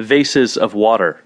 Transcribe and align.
Vases 0.00 0.56
of 0.56 0.72
water. 0.72 1.20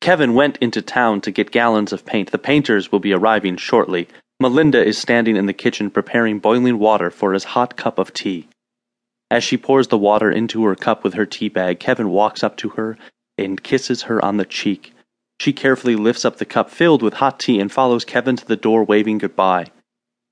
Kevin 0.00 0.34
went 0.34 0.56
into 0.56 0.82
town 0.82 1.20
to 1.20 1.30
get 1.30 1.52
gallons 1.52 1.92
of 1.92 2.04
paint. 2.04 2.32
The 2.32 2.38
painters 2.38 2.90
will 2.90 2.98
be 2.98 3.12
arriving 3.12 3.56
shortly. 3.56 4.08
Melinda 4.40 4.84
is 4.84 4.98
standing 4.98 5.36
in 5.36 5.46
the 5.46 5.52
kitchen 5.52 5.88
preparing 5.88 6.40
boiling 6.40 6.80
water 6.80 7.08
for 7.08 7.32
his 7.32 7.44
hot 7.44 7.76
cup 7.76 8.00
of 8.00 8.12
tea. 8.12 8.48
As 9.30 9.44
she 9.44 9.56
pours 9.56 9.86
the 9.86 9.96
water 9.96 10.28
into 10.28 10.64
her 10.64 10.74
cup 10.74 11.04
with 11.04 11.14
her 11.14 11.24
tea 11.24 11.48
bag, 11.48 11.78
Kevin 11.78 12.10
walks 12.10 12.42
up 12.42 12.56
to 12.56 12.70
her 12.70 12.98
and 13.38 13.62
kisses 13.62 14.02
her 14.02 14.22
on 14.24 14.38
the 14.38 14.44
cheek. 14.44 14.92
She 15.38 15.52
carefully 15.52 15.94
lifts 15.94 16.24
up 16.24 16.38
the 16.38 16.44
cup 16.44 16.68
filled 16.68 17.00
with 17.00 17.14
hot 17.14 17.38
tea 17.38 17.60
and 17.60 17.70
follows 17.70 18.04
Kevin 18.04 18.34
to 18.36 18.44
the 18.44 18.56
door, 18.56 18.82
waving 18.82 19.18
goodbye. 19.18 19.66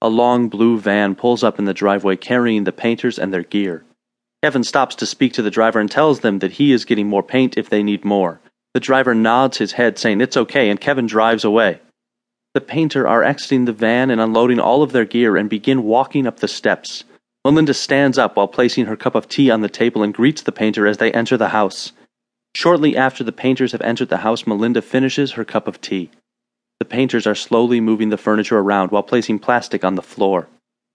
A 0.02 0.08
long 0.08 0.48
blue 0.48 0.80
van 0.80 1.14
pulls 1.14 1.44
up 1.44 1.60
in 1.60 1.64
the 1.64 1.74
driveway 1.74 2.16
carrying 2.16 2.64
the 2.64 2.72
painters 2.72 3.20
and 3.20 3.32
their 3.32 3.44
gear. 3.44 3.84
Kevin 4.42 4.64
stops 4.64 4.94
to 4.96 5.06
speak 5.06 5.34
to 5.34 5.42
the 5.42 5.50
driver 5.50 5.78
and 5.78 5.90
tells 5.90 6.20
them 6.20 6.38
that 6.38 6.52
he 6.52 6.72
is 6.72 6.86
getting 6.86 7.06
more 7.06 7.22
paint 7.22 7.58
if 7.58 7.68
they 7.68 7.82
need 7.82 8.04
more. 8.04 8.40
The 8.72 8.80
driver 8.80 9.14
nods 9.14 9.58
his 9.58 9.72
head, 9.72 9.98
saying 9.98 10.20
it's 10.20 10.36
okay, 10.36 10.70
and 10.70 10.80
Kevin 10.80 11.06
drives 11.06 11.44
away. 11.44 11.80
The 12.54 12.60
painter 12.60 13.06
are 13.06 13.22
exiting 13.22 13.66
the 13.66 13.72
van 13.72 14.10
and 14.10 14.20
unloading 14.20 14.58
all 14.58 14.82
of 14.82 14.92
their 14.92 15.04
gear 15.04 15.36
and 15.36 15.50
begin 15.50 15.82
walking 15.82 16.26
up 16.26 16.40
the 16.40 16.48
steps. 16.48 17.04
Melinda 17.44 17.74
stands 17.74 18.18
up 18.18 18.36
while 18.36 18.48
placing 18.48 18.86
her 18.86 18.96
cup 18.96 19.14
of 19.14 19.28
tea 19.28 19.50
on 19.50 19.60
the 19.60 19.68
table 19.68 20.02
and 20.02 20.14
greets 20.14 20.42
the 20.42 20.52
painter 20.52 20.86
as 20.86 20.98
they 20.98 21.12
enter 21.12 21.36
the 21.36 21.50
house. 21.50 21.92
Shortly 22.54 22.96
after 22.96 23.22
the 23.22 23.32
painters 23.32 23.72
have 23.72 23.82
entered 23.82 24.08
the 24.08 24.18
house, 24.18 24.46
Melinda 24.46 24.82
finishes 24.82 25.32
her 25.32 25.44
cup 25.44 25.68
of 25.68 25.80
tea. 25.80 26.10
The 26.80 26.84
painters 26.86 27.26
are 27.26 27.34
slowly 27.34 27.80
moving 27.80 28.08
the 28.08 28.16
furniture 28.16 28.58
around 28.58 28.90
while 28.90 29.02
placing 29.02 29.38
plastic 29.38 29.84
on 29.84 29.94
the 29.94 30.02
floor. 30.02 30.48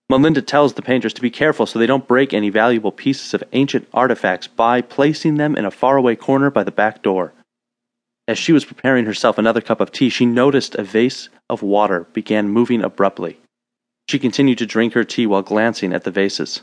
Melinda 0.10 0.42
tells 0.42 0.74
the 0.74 0.84
painters 0.84 1.14
to 1.14 1.22
be 1.22 1.32
careful 1.32 1.66
so 1.66 1.80
they 1.80 1.88
don't 1.88 2.08
break 2.08 2.34
any 2.34 2.50
valuable 2.50 2.92
pieces 2.92 3.34
of 3.34 3.44
ancient 3.54 3.88
artifacts 3.92 4.48
by 4.48 4.82
placing 4.82 5.36
them 5.36 5.56
in 5.56 5.66
a 5.66 5.72
faraway 5.72 6.16
corner 6.16 6.52
by 6.52 6.64
the 6.64 6.72
back 6.72 7.02
door. 7.02 7.34
As 8.28 8.38
she 8.38 8.54
was 8.54 8.66
preparing 8.66 9.06
herself 9.06 9.38
another 9.38 9.62
cup 9.62 9.82
of 9.82 9.92
tea, 9.92 10.10
she 10.10 10.26
noticed 10.26 10.76
a 10.76 10.84
vase 10.84 11.30
of 11.50 11.64
water 11.64 12.08
began 12.14 12.50
moving 12.50 12.84
abruptly. 12.84 13.40
She 14.08 14.20
continued 14.20 14.60
to 14.60 14.68
drink 14.68 14.94
her 14.94 15.04
tea 15.04 15.26
while 15.26 15.42
glancing 15.42 15.92
at 15.92 16.04
the 16.04 16.12
vases. 16.12 16.62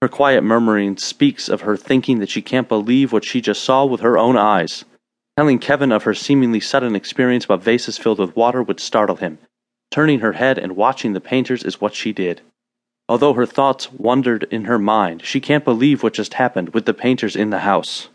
Her 0.00 0.08
quiet 0.08 0.42
murmuring 0.42 0.96
speaks 0.96 1.50
of 1.50 1.62
her 1.62 1.76
thinking 1.76 2.20
that 2.20 2.30
she 2.30 2.40
can't 2.40 2.68
believe 2.68 3.12
what 3.12 3.24
she 3.24 3.42
just 3.42 3.62
saw 3.62 3.84
with 3.84 4.00
her 4.00 4.16
own 4.16 4.38
eyes. 4.38 4.86
Telling 5.36 5.58
Kevin 5.58 5.92
of 5.92 6.04
her 6.04 6.14
seemingly 6.14 6.60
sudden 6.60 6.96
experience 6.96 7.44
about 7.44 7.62
vases 7.62 7.98
filled 7.98 8.18
with 8.18 8.36
water 8.36 8.62
would 8.62 8.80
startle 8.80 9.16
him, 9.16 9.38
Turning 9.90 10.20
her 10.20 10.34
head 10.34 10.58
and 10.58 10.76
watching 10.76 11.14
the 11.14 11.20
painters 11.20 11.64
is 11.64 11.80
what 11.80 11.94
she 11.94 12.12
did. 12.12 12.42
Although 13.08 13.32
her 13.32 13.46
thoughts 13.46 13.92
wandered 13.92 14.44
in 14.52 14.66
her 14.66 14.78
mind, 14.78 15.24
she 15.24 15.40
can't 15.40 15.64
believe 15.64 16.04
what 16.04 16.12
just 16.12 16.34
happened 16.34 16.72
with 16.72 16.86
the 16.86 16.94
painters 16.94 17.34
in 17.34 17.50
the 17.50 17.60
house. 17.60 18.09